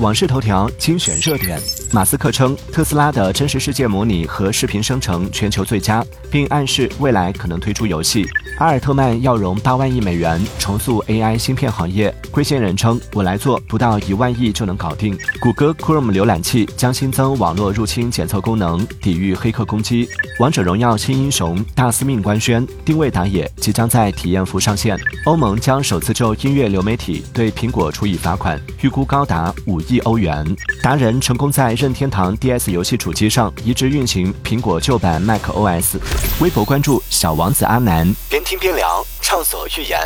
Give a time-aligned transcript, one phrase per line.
[0.00, 1.60] 网视头条精选热点。
[1.92, 8.24] 马斯克称特斯拉的真实世界模拟和视频生成全球最佳，并暗示未来可能推出游戏。
[8.58, 15.18] 阿尔特曼要融八万亿美元重塑 AI 芯片行业，龟仙人称我来做，不到一万亿就能搞定。
[15.40, 20.08] 谷歌 Chrome 浏览器将新增网络入侵检测功能，抵御黑客攻击。
[20.38, 24.96] 王者荣耀新英雄大司命官宣，定位打野即将在体验服上线。
[25.24, 30.46] 欧盟将首次就音乐流媒体对苹果处以罚款，预估高达五亿欧元。
[30.82, 35.96] 达人成功在任天堂 DS 游戏主机上移植运行苹果旧版 macOS。
[36.38, 39.98] 微博关注小王子阿南，边听边聊，畅所欲言。